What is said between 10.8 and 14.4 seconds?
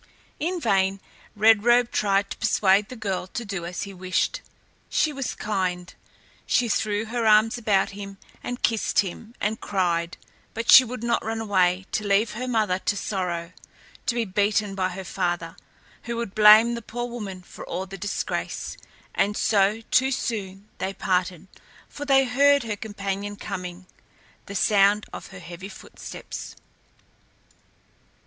would not run away to leave her mother to sorrow, to be